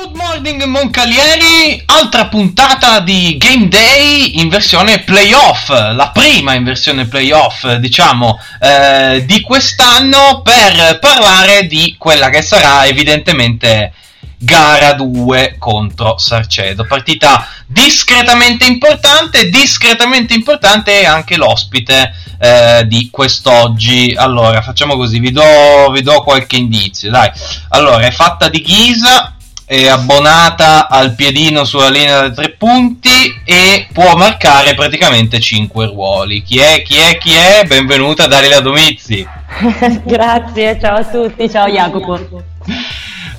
Good 0.00 0.14
morning 0.14 0.62
Moncalieri, 0.62 1.82
altra 1.86 2.28
puntata 2.28 3.00
di 3.00 3.36
Game 3.36 3.66
Day 3.66 4.38
in 4.38 4.48
versione 4.48 5.00
playoff, 5.00 5.70
la 5.70 6.10
prima 6.14 6.54
in 6.54 6.62
versione 6.62 7.06
playoff 7.06 7.68
diciamo 7.74 8.38
eh, 8.60 9.24
di 9.26 9.40
quest'anno 9.40 10.40
per 10.44 11.00
parlare 11.00 11.66
di 11.66 11.96
quella 11.98 12.28
che 12.28 12.42
sarà 12.42 12.86
evidentemente 12.86 13.92
gara 14.38 14.92
2 14.92 15.56
contro 15.58 16.16
Sarcedo, 16.16 16.84
partita 16.84 17.48
discretamente 17.66 18.66
importante, 18.66 19.50
discretamente 19.50 20.32
importante 20.32 21.04
anche 21.06 21.36
l'ospite 21.36 22.12
eh, 22.40 22.84
di 22.86 23.08
quest'oggi. 23.10 24.14
Allora, 24.16 24.62
facciamo 24.62 24.94
così, 24.94 25.18
vi 25.18 25.32
do, 25.32 25.90
vi 25.92 26.02
do 26.02 26.22
qualche 26.22 26.56
indizio, 26.56 27.10
dai. 27.10 27.28
Allora, 27.70 28.06
è 28.06 28.12
fatta 28.12 28.48
di 28.48 28.62
ghisa, 28.62 29.32
è 29.68 29.86
abbonata 29.86 30.88
al 30.88 31.14
piedino 31.14 31.62
sulla 31.64 31.90
linea 31.90 32.22
dei 32.22 32.32
tre 32.32 32.50
punti 32.52 33.38
e 33.44 33.86
può 33.92 34.16
marcare 34.16 34.74
praticamente 34.74 35.40
5 35.40 35.84
ruoli. 35.84 36.42
Chi 36.42 36.58
è? 36.58 36.80
Chi 36.80 36.96
è? 36.96 37.18
Chi 37.18 37.34
è? 37.34 37.64
Benvenuta 37.66 38.26
Dalila 38.26 38.60
Domizzi. 38.60 39.28
Grazie, 40.04 40.80
ciao 40.80 40.96
a 40.96 41.04
tutti, 41.04 41.50
ciao 41.50 41.68
Jacopo. 41.68 42.18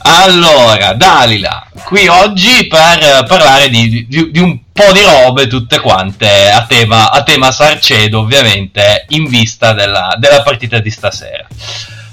Allora, 0.01 0.93
Dalila, 0.93 1.67
qui 1.83 2.07
oggi 2.07 2.67
per 2.67 3.25
parlare 3.27 3.69
di, 3.69 4.05
di, 4.07 4.29
di, 4.29 4.39
un 4.39 4.59
po' 4.71 4.91
di 4.93 5.01
robe 5.01 5.47
tutte 5.47 5.79
quante 5.79 6.51
a 6.51 6.63
tema, 6.67 7.09
a 7.09 7.23
tema 7.23 7.51
Sarcedo, 7.51 8.19
ovviamente, 8.19 9.05
in 9.09 9.25
vista 9.25 9.73
della, 9.73 10.15
della 10.19 10.43
partita 10.43 10.77
di 10.77 10.91
stasera. 10.91 11.47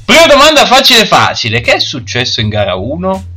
Prima 0.06 0.24
domanda 0.26 0.64
facile 0.64 1.04
facile, 1.04 1.60
che 1.60 1.74
è 1.74 1.78
successo 1.80 2.40
in 2.40 2.48
gara 2.48 2.76
1? 2.76 3.34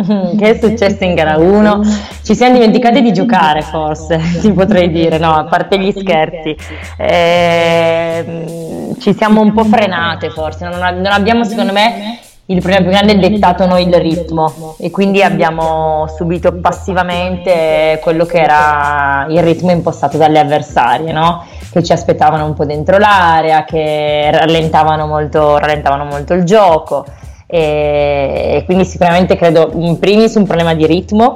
che 0.38 0.50
è 0.50 0.58
successo 0.60 1.04
in 1.04 1.14
gara 1.14 1.36
1? 1.36 1.80
Ci 2.22 2.34
siamo 2.34 2.54
dimenticati 2.54 3.02
di 3.02 3.12
giocare, 3.12 3.62
forse, 3.62 4.18
ti 4.40 4.52
potrei 4.52 4.90
dire, 4.90 5.18
no, 5.18 5.34
a 5.34 5.44
parte 5.44 5.78
gli 5.78 5.92
scherzi. 5.92 6.56
Eh, 6.96 8.94
ci 8.98 9.14
siamo 9.14 9.40
un 9.40 9.52
po' 9.52 9.64
frenate, 9.64 10.30
forse, 10.30 10.68
non, 10.68 10.78
non 10.78 11.12
abbiamo, 11.12 11.44
secondo 11.44 11.72
me, 11.72 12.18
il 12.46 12.58
problema 12.58 12.82
più 12.82 12.90
grande 12.90 13.12
è 13.14 13.30
dettato 13.30 13.64
noi 13.66 13.86
il 13.86 13.94
ritmo 13.94 14.76
e 14.78 14.90
quindi 14.90 15.22
abbiamo 15.22 16.06
subito 16.14 16.52
passivamente 16.60 17.98
quello 18.02 18.26
che 18.26 18.38
era 18.38 19.24
il 19.30 19.42
ritmo 19.42 19.70
impostato 19.70 20.18
dalle 20.18 20.40
avversarie, 20.40 21.10
no? 21.10 21.46
che 21.70 21.82
ci 21.82 21.92
aspettavano 21.92 22.44
un 22.44 22.52
po' 22.52 22.66
dentro 22.66 22.98
l'area, 22.98 23.64
che 23.64 24.28
rallentavano 24.30 25.06
molto, 25.06 25.56
rallentavano 25.56 26.04
molto 26.04 26.34
il 26.34 26.44
gioco 26.44 27.06
e, 27.54 28.64
quindi 28.64 28.84
sicuramente 28.84 29.36
credo 29.36 29.70
in 29.74 29.96
primis 30.00 30.34
un 30.34 30.44
problema 30.44 30.74
di 30.74 30.86
ritmo 30.86 31.34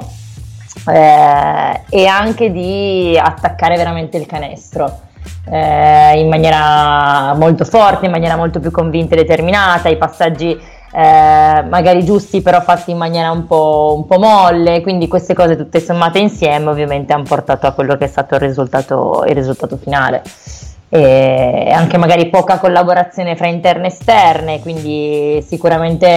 eh, 0.89 1.81
e 1.89 2.05
anche 2.07 2.51
di 2.51 3.17
attaccare 3.17 3.77
veramente 3.77 4.17
il 4.17 4.25
canestro. 4.25 5.07
Eh, 5.49 6.19
in 6.19 6.27
maniera 6.27 7.33
molto 7.35 7.63
forte, 7.63 8.05
in 8.05 8.11
maniera 8.11 8.35
molto 8.35 8.59
più 8.59 8.69
convinta 8.69 9.15
e 9.15 9.19
determinata, 9.19 9.87
i 9.87 9.95
passaggi 9.95 10.59
eh, 10.91 11.63
magari 11.69 12.03
giusti 12.03 12.41
però 12.41 12.59
fatti 12.61 12.91
in 12.91 12.97
maniera 12.97 13.31
un 13.31 13.47
po', 13.47 13.93
un 13.95 14.05
po', 14.05 14.19
molle, 14.19 14.81
quindi 14.81 15.07
queste 15.07 15.33
cose 15.33 15.55
tutte 15.55 15.79
sommate 15.79 16.19
insieme 16.19 16.69
ovviamente 16.69 17.13
hanno 17.13 17.23
portato 17.23 17.65
a 17.65 17.71
quello 17.71 17.95
che 17.95 18.05
è 18.05 18.07
stato 18.07 18.35
il 18.35 18.41
risultato, 18.41 19.23
il 19.25 19.35
risultato 19.35 19.77
finale 19.77 20.21
e 20.89 21.69
anche 21.71 21.97
magari 21.97 22.29
poca 22.29 22.57
collaborazione 22.57 23.35
fra 23.35 23.47
interne 23.47 23.85
e 23.85 23.91
esterne, 23.91 24.59
quindi 24.59 25.43
sicuramente 25.47 26.07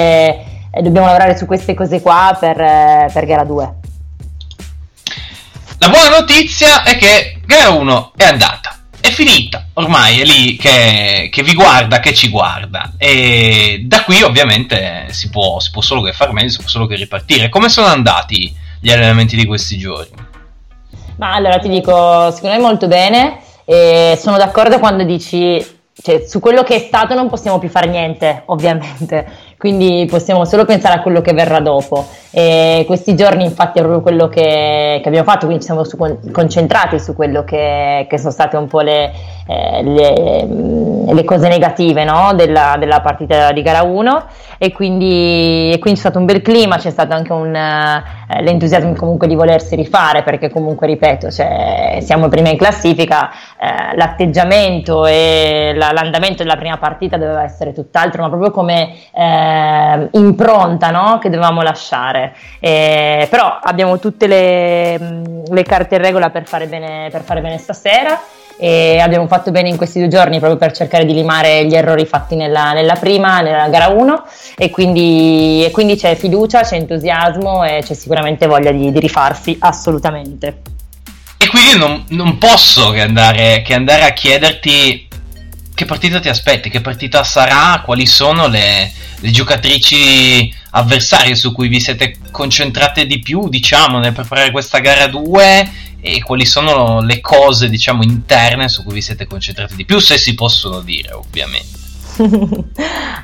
eh, 0.71 0.83
dobbiamo 0.83 1.07
lavorare 1.07 1.37
su 1.37 1.45
queste 1.45 1.75
cose 1.75 2.01
qua 2.01 2.37
per, 2.39 2.59
eh, 2.59 3.11
per 3.13 3.27
gara 3.27 3.45
2. 3.45 3.75
La 5.79 5.89
buona 5.89 6.09
notizia 6.21 6.85
è 6.85 6.97
che 6.97 7.41
gara 7.45 7.71
1 7.71 8.13
è 8.17 8.25
andata, 8.25 8.79
è 9.01 9.11
finita, 9.11 9.67
ormai 9.75 10.21
è 10.21 10.25
lì 10.25 10.57
che, 10.57 11.29
che, 11.31 11.43
vi 11.43 11.53
guarda, 11.53 12.01
che 12.01 12.15
ci 12.15 12.31
guarda 12.31 12.93
e 12.97 13.83
da 13.85 14.05
qui 14.05 14.23
ovviamente 14.23 15.07
si 15.11 15.29
può, 15.29 15.59
si 15.59 15.71
può 15.71 15.83
solo 15.83 16.01
che 16.01 16.13
far 16.13 16.33
meglio, 16.33 16.51
si 16.51 16.61
può 16.61 16.69
solo 16.69 16.87
che 16.87 16.95
ripartire. 16.95 17.51
Come 17.51 17.69
sono 17.69 17.89
andati 17.89 18.55
gli 18.81 18.91
allenamenti 18.91 19.37
di 19.37 19.45
questi 19.45 19.77
giorni? 19.77 20.17
Ma 21.17 21.35
allora 21.35 21.59
ti 21.59 21.69
dico, 21.69 22.31
secondo 22.31 22.57
me 22.57 22.63
molto 22.63 22.87
bene. 22.87 23.41
E 23.73 24.19
sono 24.21 24.37
d'accordo 24.37 24.79
quando 24.79 25.03
dici 25.03 25.67
cioè, 25.95 26.27
su 26.27 26.41
quello 26.41 26.63
che 26.63 26.75
è 26.75 26.79
stato 26.79 27.15
non 27.15 27.31
possiamo 27.31 27.59
più 27.59 27.71
fare 27.71 27.89
niente, 27.89 28.43
ovviamente, 28.47 29.27
quindi 29.63 30.09
possiamo 30.11 30.45
solo 30.45 30.65
pensare 30.65 30.97
a 30.97 31.03
quello 31.03 31.21
che 31.21 31.33
verrà 31.35 31.61
dopo. 31.61 32.05
E 32.33 32.83
questi 32.85 33.15
giorni 33.15 33.45
infatti 33.45 33.79
è 33.79 33.83
proprio 33.83 34.01
quello 34.01 34.27
che, 34.27 34.99
che 35.01 35.07
abbiamo 35.07 35.25
fatto, 35.25 35.45
quindi 35.45 35.63
ci 35.63 35.67
siamo 35.67 35.85
su, 35.85 35.97
concentrati 36.33 36.99
su 36.99 37.15
quello 37.15 37.45
che, 37.45 38.07
che, 38.09 38.19
sono 38.19 38.33
state 38.33 38.57
un 38.57 38.67
po' 38.67 38.81
le, 38.81 39.13
eh, 39.47 39.83
le, 39.85 41.13
le 41.13 41.25
cose 41.25 41.47
negative 41.49 42.05
no? 42.05 42.33
della, 42.35 42.77
della, 42.79 43.01
partita 43.01 43.53
di 43.53 43.63
gara 43.63 43.83
1 43.83 44.25
e 44.57 44.73
quindi, 44.73 45.71
e 45.73 45.79
quindi, 45.79 46.01
c'è 46.01 46.07
stato 46.07 46.19
un 46.19 46.25
bel 46.25 46.41
clima, 46.41 46.79
c'è 46.79 46.91
stato 46.91 47.13
anche 47.13 47.33
un, 47.33 47.55
eh, 47.55 48.43
l'entusiasmo 48.43 48.95
comunque 48.95 49.29
di 49.29 49.35
volersi 49.35 49.77
rifare 49.77 50.23
perché 50.23 50.49
comunque 50.49 50.87
ripeto 50.87 51.31
cioè, 51.31 51.99
siamo 52.01 52.29
prima 52.29 52.49
in 52.49 52.57
classifica, 52.57 53.31
eh, 53.61 53.95
l'atteggiamento 53.95 55.05
e 55.05 55.73
la, 55.77 55.93
l'andamento 55.93 56.43
della 56.43 56.57
prima 56.57 56.79
partita 56.79 57.19
doveva 57.19 57.43
essere 57.43 57.73
tutt'altro 57.75 58.23
ma 58.23 58.29
proprio 58.29 58.51
come 58.51 58.95
eh, 59.53 60.09
impronta 60.13 60.91
no? 60.91 61.19
che 61.19 61.29
dovevamo 61.29 61.63
lasciare. 61.63 62.35
Eh, 62.61 63.27
però 63.31 63.59
abbiamo 63.63 63.99
tutte 63.99 64.27
le, 64.27 65.23
le, 65.49 65.63
carte 65.63 65.97
in 65.97 66.03
regola 66.03 66.31
per 66.31 66.47
fare 66.47 66.67
bene, 66.67 67.09
per 67.11 67.23
fare 67.23 67.41
bene 67.41 67.59
stasera 67.59 68.21
e 68.57 68.99
abbiamo 69.01 69.27
fatto 69.27 69.51
bene 69.51 69.69
in 69.69 69.77
questi 69.77 69.99
due 69.99 70.09
giorni 70.09 70.39
proprio 70.39 70.59
per 70.59 70.73
cercare 70.73 71.05
di 71.05 71.15
limare 71.15 71.65
gli 71.67 71.75
errori 71.75 72.07
fatti 72.07 72.37
nella, 72.37 72.73
nella 72.73 72.95
prima, 72.95 73.41
nella 73.41 73.69
gara 73.69 73.89
1 73.89 74.25
e 74.57 74.71
quindi, 74.71 75.65
e 75.65 75.71
quindi, 75.71 75.97
c'è 75.97 76.15
fiducia, 76.15 76.63
c'è 76.63 76.77
entusiasmo 76.77 77.65
e 77.65 77.83
c'è 77.83 77.95
sicuramente 77.95 78.47
voglia 78.47 78.71
di, 78.71 78.93
di 78.93 79.01
rifarsi 79.01 79.57
assolutamente. 79.59 80.61
E 81.39 81.49
quindi 81.49 81.77
non, 81.77 82.05
non 82.11 82.39
posso 82.39 82.91
che 82.91 83.01
andare, 83.01 83.63
che 83.63 83.75
andare, 83.75 84.05
a 84.05 84.11
chiederti 84.11 85.09
che 85.83 85.85
partita 85.85 86.21
ti 86.21 86.29
aspetti, 86.29 86.71
che 86.71 86.81
partita 86.81 87.25
sarà, 87.25 87.83
quali 87.85 88.07
sono 88.07 88.47
le, 88.47 88.93
le 89.19 89.31
giocatrici 89.31 90.53
avversarie 90.71 91.35
su 91.35 91.53
cui 91.53 91.69
vi 91.69 91.81
siete 91.81 92.17
concentrate 92.31 93.05
di 93.05 93.19
più, 93.19 93.49
diciamo, 93.49 93.99
nel 93.99 94.13
preparare 94.13 94.53
questa 94.53 94.79
gara 94.79 95.09
2 95.09 95.73
e 96.01 96.23
quali 96.23 96.47
sono 96.47 97.01
le 97.01 97.21
cose, 97.21 97.69
diciamo, 97.69 98.03
interne 98.03 98.69
su 98.69 98.85
cui 98.85 98.95
vi 98.95 99.03
siete 99.03 99.27
concentrati 99.27 99.75
di 99.75 99.85
più, 99.85 99.99
se 99.99 100.19
si 100.19 100.35
possono 100.35 100.81
dire, 100.81 101.13
ovviamente. 101.13 101.81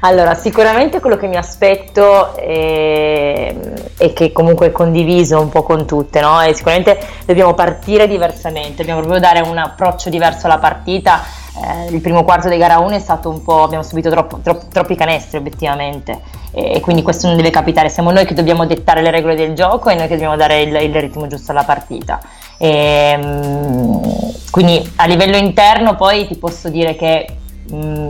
allora, 0.00 0.34
sicuramente 0.34 0.98
quello 0.98 1.16
che 1.16 1.26
mi 1.26 1.36
aspetto 1.36 2.34
è, 2.36 3.54
e 3.96 4.12
che 4.14 4.32
comunque 4.32 4.68
è 4.68 4.72
condiviso 4.72 5.40
un 5.40 5.50
po' 5.50 5.62
con 5.62 5.86
tutte, 5.86 6.20
no? 6.20 6.40
E 6.42 6.54
sicuramente 6.54 6.98
dobbiamo 7.24 7.54
partire 7.54 8.08
diversamente, 8.08 8.78
dobbiamo 8.78 9.00
proprio 9.00 9.20
dare 9.20 9.40
un 9.40 9.58
approccio 9.58 10.10
diverso 10.10 10.46
alla 10.46 10.58
partita. 10.58 11.46
Eh, 11.60 11.92
il 11.92 12.00
primo 12.00 12.24
quarto 12.24 12.48
di 12.48 12.56
gara 12.56 12.78
1 12.78 12.90
è 12.90 12.98
stato 12.98 13.28
un 13.28 13.42
po', 13.42 13.62
abbiamo 13.62 13.82
subito 13.82 14.10
troppo, 14.10 14.38
troppo, 14.42 14.66
troppi 14.70 14.94
canestri 14.94 15.38
obiettivamente 15.38 16.20
e 16.52 16.80
quindi 16.80 17.02
questo 17.02 17.26
non 17.26 17.36
deve 17.36 17.50
capitare, 17.50 17.88
siamo 17.88 18.10
noi 18.10 18.24
che 18.24 18.34
dobbiamo 18.34 18.64
dettare 18.66 19.02
le 19.02 19.10
regole 19.10 19.34
del 19.34 19.54
gioco 19.54 19.90
e 19.90 19.94
noi 19.94 20.06
che 20.06 20.14
dobbiamo 20.14 20.36
dare 20.36 20.62
il, 20.62 20.74
il 20.74 20.94
ritmo 20.94 21.26
giusto 21.26 21.50
alla 21.50 21.64
partita. 21.64 22.20
E, 22.56 22.68
ehm, 22.68 24.32
quindi 24.50 24.92
a 24.96 25.06
livello 25.06 25.36
interno 25.36 25.94
poi 25.94 26.26
ti 26.26 26.36
posso 26.36 26.68
dire 26.68 26.96
che 26.96 27.26
mh, 27.70 28.06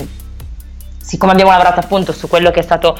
siccome 1.01 1.33
abbiamo 1.33 1.51
lavorato 1.51 1.81
appunto 1.81 2.13
su 2.13 2.29
quello 2.29 2.51
che 2.51 2.61
è 2.61 2.63
stato 2.63 2.97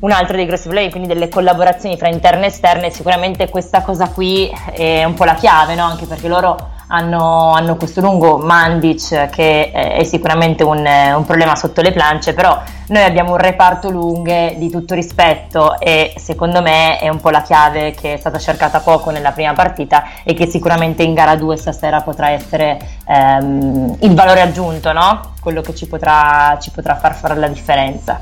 un 0.00 0.10
altro 0.10 0.36
dei 0.36 0.44
grossi 0.44 0.64
problemi, 0.64 0.90
quindi 0.90 1.08
delle 1.08 1.28
collaborazioni 1.28 1.96
fra 1.96 2.08
interne 2.08 2.44
e 2.44 2.48
esterne, 2.48 2.90
sicuramente 2.90 3.48
questa 3.48 3.80
cosa 3.80 4.08
qui 4.08 4.52
è 4.72 5.02
un 5.04 5.14
po' 5.14 5.24
la 5.24 5.34
chiave, 5.34 5.74
no? 5.74 5.84
anche 5.84 6.04
perché 6.04 6.28
loro 6.28 6.72
hanno, 6.88 7.52
hanno 7.52 7.76
questo 7.76 8.00
lungo 8.00 8.38
Mandic 8.38 9.30
che 9.30 9.70
è 9.70 10.04
sicuramente 10.04 10.64
un, 10.64 10.78
un, 10.78 11.24
problema 11.24 11.56
sotto 11.56 11.80
le 11.80 11.92
planche, 11.92 12.34
però 12.34 12.60
noi 12.88 13.02
abbiamo 13.02 13.32
un 13.32 13.38
reparto 13.38 13.90
lunghe 13.90 14.54
di 14.58 14.70
tutto 14.70 14.94
rispetto 14.94 15.78
e 15.80 16.14
secondo 16.16 16.60
me 16.60 16.98
è 16.98 17.08
un 17.08 17.20
po' 17.20 17.30
la 17.30 17.42
chiave 17.42 17.92
che 17.92 18.14
è 18.14 18.16
stata 18.16 18.38
cercata 18.38 18.80
poco 18.80 19.10
nella 19.10 19.32
prima 19.32 19.52
partita 19.52 20.04
e 20.22 20.34
che 20.34 20.46
sicuramente 20.46 21.02
in 21.02 21.14
gara 21.14 21.36
2 21.36 21.56
stasera 21.56 22.02
potrà 22.02 22.30
essere 22.30 22.78
ehm, 23.06 23.96
il 24.00 24.14
valore 24.14 24.42
aggiunto, 24.42 24.92
no? 24.92 25.32
quello 25.40 25.60
che 25.60 25.74
ci 25.74 25.86
potrà, 25.86 26.58
ci 26.60 26.70
potrà 26.70 26.96
far 26.96 27.14
fare 27.14 27.36
la 27.36 27.48
differenza. 27.48 28.20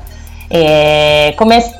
Come, 1.35 1.73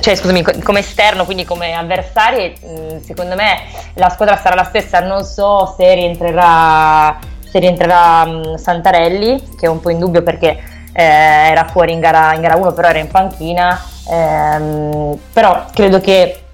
cioè, 0.00 0.14
scusami, 0.14 0.42
come 0.62 0.78
esterno, 0.78 1.26
quindi 1.26 1.44
come 1.44 1.74
avversari, 1.74 2.54
mm, 2.64 2.98
secondo 3.04 3.34
me 3.34 3.58
la 3.94 4.08
squadra 4.08 4.36
sarà 4.36 4.54
la 4.54 4.64
stessa. 4.64 5.00
Non 5.00 5.22
so 5.24 5.74
se 5.76 5.94
rientrerà, 5.94 7.18
se 7.40 7.58
rientrerà 7.58 8.24
mm, 8.24 8.54
Santarelli, 8.54 9.42
che 9.58 9.66
è 9.66 9.68
un 9.68 9.80
po' 9.80 9.90
in 9.90 9.98
dubbio 9.98 10.22
perché 10.22 10.58
eh, 10.92 11.02
era 11.02 11.64
fuori 11.66 11.92
in 11.92 12.00
gara, 12.00 12.32
in 12.34 12.40
gara 12.40 12.56
1, 12.56 12.72
però 12.72 12.88
era 12.88 12.98
in 12.98 13.08
panchina. 13.08 13.78
Ehm, 14.08 15.18
però 15.32 15.66
credo 15.74 16.00
che 16.00 16.45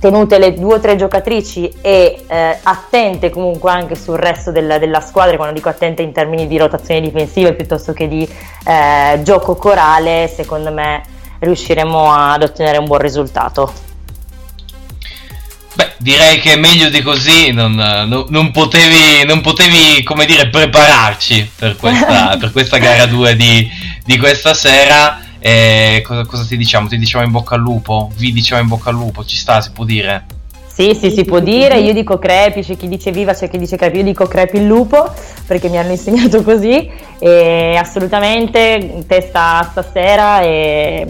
tenute 0.00 0.38
le 0.38 0.54
due 0.54 0.76
o 0.76 0.80
tre 0.80 0.96
giocatrici 0.96 1.70
e 1.82 2.24
eh, 2.26 2.58
attente 2.62 3.28
comunque 3.28 3.70
anche 3.70 3.94
sul 3.94 4.16
resto 4.16 4.50
del, 4.50 4.78
della 4.80 5.00
squadra, 5.00 5.36
quando 5.36 5.54
dico 5.54 5.68
attente 5.68 6.02
in 6.02 6.12
termini 6.12 6.48
di 6.48 6.56
rotazioni 6.56 7.02
difensive 7.02 7.52
piuttosto 7.52 7.92
che 7.92 8.08
di 8.08 8.26
eh, 8.64 9.20
gioco 9.22 9.56
corale, 9.56 10.32
secondo 10.34 10.72
me 10.72 11.02
riusciremo 11.38 12.12
ad 12.12 12.42
ottenere 12.42 12.78
un 12.78 12.86
buon 12.86 13.00
risultato. 13.00 13.88
Beh, 15.74 15.92
direi 15.98 16.40
che 16.40 16.56
meglio 16.56 16.88
di 16.88 17.00
così 17.02 17.52
non, 17.52 17.74
non, 17.74 18.24
non, 18.28 18.50
potevi, 18.50 19.24
non 19.24 19.40
potevi, 19.40 20.02
come 20.02 20.24
dire, 20.24 20.48
prepararci 20.48 21.52
per 21.56 21.76
questa, 21.76 22.36
per 22.40 22.52
questa 22.52 22.78
gara 22.78 23.06
2 23.06 23.36
di, 23.36 23.70
di 24.04 24.18
questa 24.18 24.54
sera. 24.54 25.19
E 25.40 26.02
cosa, 26.06 26.24
cosa, 26.24 26.44
ti 26.44 26.56
diciamo? 26.56 26.86
Ti 26.86 26.98
diciamo 26.98 27.24
in 27.24 27.30
bocca 27.30 27.54
al 27.54 27.60
lupo? 27.60 28.10
Vi 28.14 28.32
diciamo 28.32 28.62
in 28.62 28.68
bocca 28.68 28.90
al 28.90 28.96
lupo? 28.96 29.24
Ci 29.24 29.36
sta, 29.36 29.60
si 29.60 29.70
può 29.72 29.84
dire? 29.84 30.26
Sì, 30.66 30.94
sì, 30.94 31.10
si 31.10 31.24
può 31.24 31.40
dire. 31.40 31.78
Io 31.78 31.92
dico 31.92 32.18
crepi, 32.18 32.62
c'è 32.62 32.76
chi 32.76 32.88
dice 32.88 33.10
viva, 33.10 33.34
c'è 33.34 33.50
chi 33.50 33.58
dice 33.58 33.76
crepi. 33.76 33.98
Io 33.98 34.04
dico 34.04 34.26
crepi 34.26 34.56
il 34.58 34.66
lupo 34.66 35.12
perché 35.46 35.68
mi 35.68 35.78
hanno 35.78 35.90
insegnato 35.90 36.42
così. 36.44 36.90
E 37.18 37.76
assolutamente, 37.76 39.04
testa 39.06 39.66
stasera 39.70 40.40
e 40.42 41.06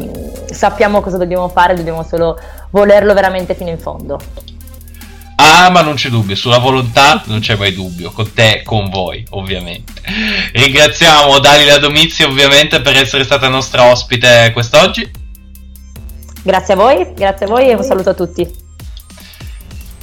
sappiamo 0.46 1.00
cosa 1.00 1.18
dobbiamo 1.18 1.48
fare, 1.48 1.74
dobbiamo 1.74 2.02
solo 2.02 2.38
volerlo 2.70 3.14
veramente 3.14 3.54
fino 3.54 3.70
in 3.70 3.78
fondo. 3.78 4.18
Ah, 5.42 5.70
ma 5.70 5.80
non 5.80 5.94
c'è 5.94 6.10
dubbio, 6.10 6.36
sulla 6.36 6.58
volontà 6.58 7.22
non 7.24 7.40
c'è 7.40 7.56
mai 7.56 7.72
dubbio, 7.72 8.10
con 8.10 8.30
te, 8.34 8.60
con 8.62 8.90
voi, 8.90 9.24
ovviamente. 9.30 10.02
Ringraziamo 10.52 11.38
Dalila 11.38 11.78
Domizzi, 11.78 12.24
ovviamente, 12.24 12.82
per 12.82 12.94
essere 12.96 13.24
stata 13.24 13.48
nostra 13.48 13.84
ospite 13.84 14.50
quest'oggi. 14.52 15.10
Grazie 16.42 16.74
a 16.74 16.76
voi, 16.76 17.14
grazie 17.14 17.46
a 17.46 17.48
voi 17.48 17.70
e 17.70 17.74
un 17.74 17.82
saluto 17.82 18.10
a 18.10 18.14
tutti. 18.14 18.46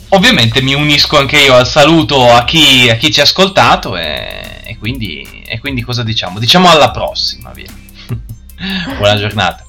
Ovviamente 0.09 0.59
mi 0.63 0.73
unisco 0.73 1.19
anche 1.19 1.37
io 1.37 1.53
al 1.53 1.67
saluto 1.67 2.31
a 2.31 2.43
chi, 2.43 2.89
a 2.89 2.95
chi 2.95 3.11
ci 3.11 3.19
ha 3.19 3.23
ascoltato 3.23 3.95
e, 3.95 4.61
e, 4.63 4.77
quindi, 4.79 5.43
e 5.45 5.59
quindi 5.59 5.83
cosa 5.83 6.01
diciamo? 6.01 6.39
Diciamo 6.39 6.67
alla 6.67 6.89
prossima, 6.89 7.51
via. 7.51 7.71
Buona 8.97 9.15
giornata. 9.15 9.66